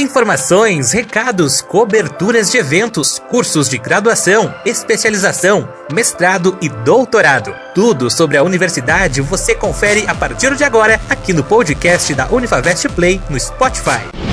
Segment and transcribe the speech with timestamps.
[0.00, 7.54] Informações, recados, coberturas de eventos, cursos de graduação, especialização, mestrado e doutorado.
[7.74, 12.88] Tudo sobre a universidade você confere a partir de agora aqui no podcast da Unifavest
[12.88, 14.29] Play no Spotify.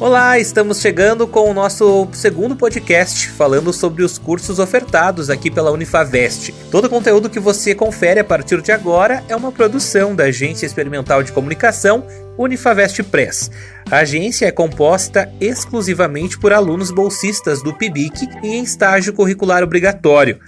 [0.00, 5.72] Olá, estamos chegando com o nosso segundo podcast falando sobre os cursos ofertados aqui pela
[5.72, 6.54] Unifavest.
[6.70, 10.66] Todo o conteúdo que você confere a partir de agora é uma produção da Agência
[10.66, 12.06] Experimental de Comunicação
[12.38, 13.50] Unifavest Press.
[13.90, 20.38] A agência é composta exclusivamente por alunos bolsistas do PIBIC e em estágio curricular obrigatório.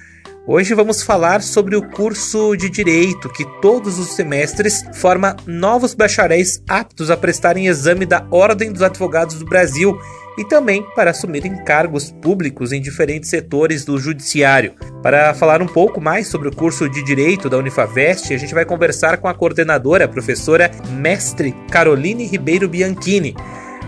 [0.52, 6.60] Hoje vamos falar sobre o curso de Direito, que todos os semestres forma novos bacharéis
[6.68, 9.96] aptos a prestarem exame da Ordem dos Advogados do Brasil
[10.36, 14.74] e também para assumirem cargos públicos em diferentes setores do judiciário.
[15.04, 18.64] Para falar um pouco mais sobre o curso de Direito da Unifavest, a gente vai
[18.64, 23.36] conversar com a coordenadora, a professora mestre Caroline Ribeiro Bianchini.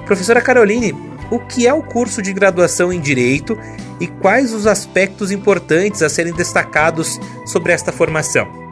[0.06, 0.94] Professora Caroline,
[1.32, 3.58] o que é o curso de graduação em Direito
[3.98, 8.71] e quais os aspectos importantes a serem destacados sobre esta formação.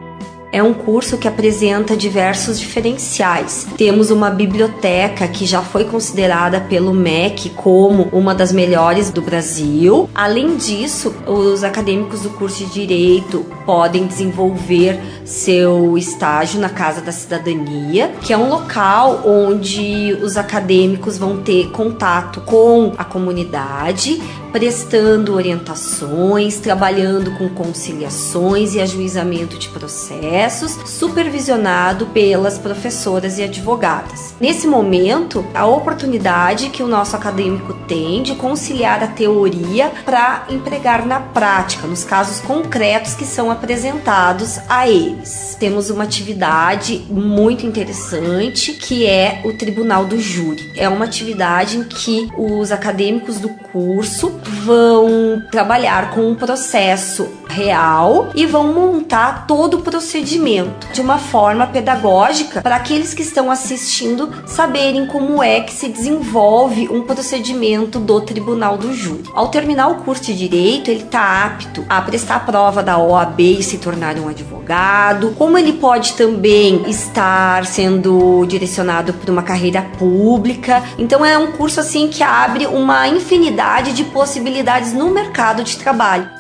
[0.53, 3.69] É um curso que apresenta diversos diferenciais.
[3.77, 10.11] Temos uma biblioteca que já foi considerada pelo MEC como uma das melhores do Brasil.
[10.13, 17.13] Além disso, os acadêmicos do curso de Direito podem desenvolver seu estágio na Casa da
[17.13, 24.21] Cidadania, que é um local onde os acadêmicos vão ter contato com a comunidade,
[24.53, 34.35] prestando orientações, trabalhando com conciliações e ajuizamento de processos, supervisionado pelas professoras e advogadas.
[34.41, 41.07] Nesse momento, a oportunidade que o nosso acadêmico tem de conciliar a teoria para empregar
[41.07, 45.57] na prática, nos casos concretos que são apresentados a eles.
[45.59, 50.73] Temos uma atividade muito interessante que é o Tribunal do Júri.
[50.77, 58.31] É uma atividade em que os acadêmicos do curso vão trabalhar com um processo real
[58.35, 64.31] e vão montar todo o procedimento de uma forma pedagógica para aqueles que estão assistindo
[64.47, 69.25] saberem como é que se desenvolve um procedimento do Tribunal do Júri.
[69.35, 73.41] Ao terminar o curso de Direito, ele está apto a prestar a prova da OAB
[73.41, 79.83] e se tornar um advogado, como ele pode também estar sendo direcionado para uma carreira
[79.99, 80.83] pública.
[80.99, 86.40] Então é um curso assim que abre uma infinidade de possibilidades no mercado de trabalho.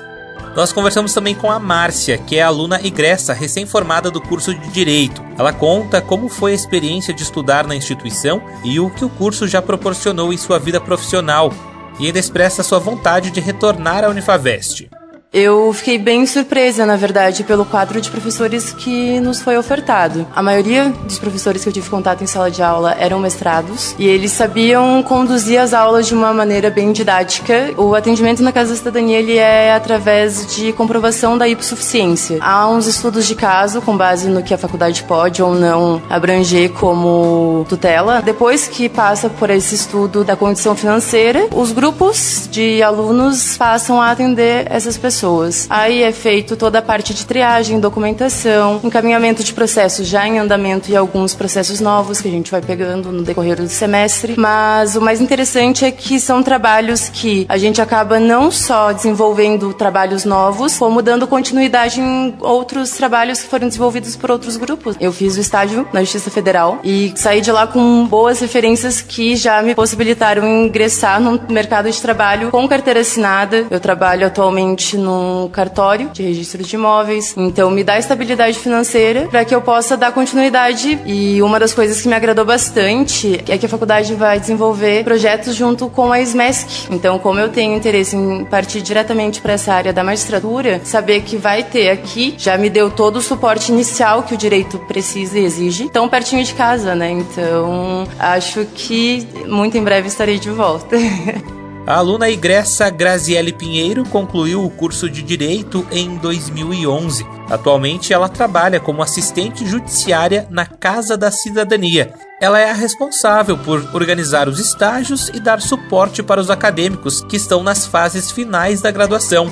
[0.54, 5.24] Nós conversamos também com a Márcia, que é aluna egressa recém-formada do curso de Direito.
[5.38, 9.46] Ela conta como foi a experiência de estudar na instituição e o que o curso
[9.46, 11.52] já proporcionou em sua vida profissional,
[11.98, 14.88] e ainda expressa sua vontade de retornar à Unifavest.
[15.32, 20.26] Eu fiquei bem surpresa, na verdade, pelo quadro de professores que nos foi ofertado.
[20.34, 24.08] A maioria dos professores que eu tive contato em sala de aula eram mestrados e
[24.08, 27.72] eles sabiam conduzir as aulas de uma maneira bem didática.
[27.76, 32.38] O atendimento na Casa da Cidadania ele é através de comprovação da hipossuficiência.
[32.40, 36.72] Há uns estudos de caso com base no que a faculdade pode ou não abranger
[36.72, 38.20] como tutela.
[38.20, 44.10] Depois que passa por esse estudo da condição financeira, os grupos de alunos passam a
[44.10, 45.66] atender essas pessoas pessoas.
[45.68, 50.90] Aí é feito toda a parte de triagem, documentação, encaminhamento de processos já em andamento
[50.90, 54.34] e alguns processos novos que a gente vai pegando no decorrer do semestre.
[54.38, 59.74] Mas o mais interessante é que são trabalhos que a gente acaba não só desenvolvendo
[59.74, 64.96] trabalhos novos, como dando continuidade em outros trabalhos que foram desenvolvidos por outros grupos.
[64.98, 69.36] Eu fiz o estágio na Justiça Federal e saí de lá com boas referências que
[69.36, 73.66] já me possibilitaram ingressar no mercado de trabalho com carteira assinada.
[73.70, 77.34] Eu trabalho atualmente no num cartório de registro de imóveis.
[77.36, 80.98] Então me dá estabilidade financeira para que eu possa dar continuidade.
[81.04, 85.54] E uma das coisas que me agradou bastante é que a faculdade vai desenvolver projetos
[85.54, 86.88] junto com a SMESC.
[86.90, 91.36] Então, como eu tenho interesse em partir diretamente para essa área da magistratura, saber que
[91.36, 95.44] vai ter aqui já me deu todo o suporte inicial que o direito precisa e
[95.44, 97.10] exige, tão pertinho de casa, né?
[97.10, 100.96] Então, acho que muito em breve estarei de volta.
[101.86, 107.26] A aluna egressa Graziele Pinheiro concluiu o curso de Direito em 2011.
[107.48, 112.12] Atualmente, ela trabalha como assistente judiciária na Casa da Cidadania.
[112.40, 117.36] Ela é a responsável por organizar os estágios e dar suporte para os acadêmicos que
[117.36, 119.50] estão nas fases finais da graduação.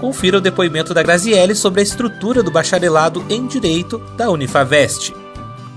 [0.00, 5.25] Confira o depoimento da Graziele sobre a estrutura do bacharelado em Direito da Unifavest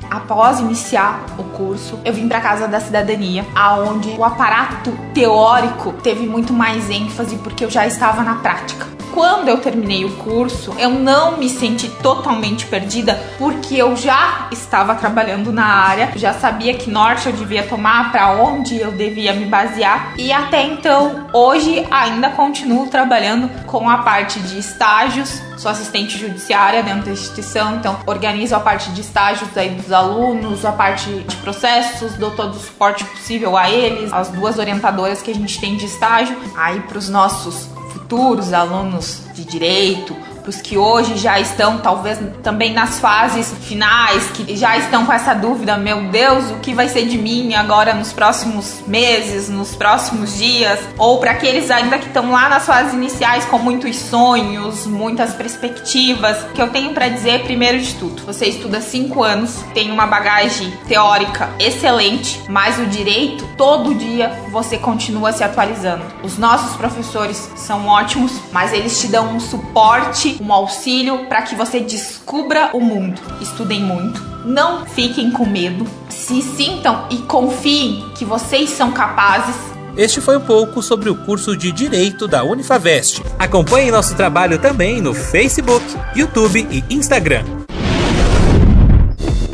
[0.09, 6.27] após iniciar o curso, eu vim para casa da cidadania, aonde o aparato teórico teve
[6.27, 8.98] muito mais ênfase porque eu já estava na prática.
[9.19, 14.95] Quando eu terminei o curso, eu não me senti totalmente perdida, porque eu já estava
[14.95, 19.43] trabalhando na área, já sabia que norte eu devia tomar, para onde eu devia me
[19.43, 26.17] basear, e até então, hoje ainda continuo trabalhando com a parte de estágios sou assistente
[26.17, 31.09] judiciária dentro da instituição, então organizo a parte de estágios aí dos alunos, a parte
[31.09, 35.59] de processos, dou todo o suporte possível a eles, as duas orientadoras que a gente
[35.59, 40.15] tem de estágio, aí para os nossos futuros alunos de direito,
[40.49, 45.33] os que hoje já estão talvez também nas fases finais, que já estão com essa
[45.33, 50.35] dúvida, meu Deus, o que vai ser de mim agora nos próximos meses, nos próximos
[50.35, 55.33] dias, ou para aqueles ainda que estão lá nas fases iniciais com muitos sonhos, muitas
[55.33, 59.91] perspectivas, o que eu tenho para dizer primeiro de tudo, você estuda cinco anos, tem
[59.91, 66.03] uma bagagem teórica excelente, mas o direito todo dia você continua se atualizando.
[66.23, 71.55] Os nossos professores são ótimos, mas eles te dão um suporte um auxílio para que
[71.55, 73.21] você descubra o mundo.
[73.41, 80.21] Estudem muito, não fiquem com medo, se sintam e confiem que vocês são capazes este
[80.21, 83.21] foi um pouco sobre o curso de Direito da Unifavest.
[83.37, 85.83] Acompanhe nosso trabalho também no Facebook,
[86.15, 87.43] YouTube e Instagram.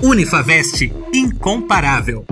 [0.04, 2.26] Unifavest Incomparável.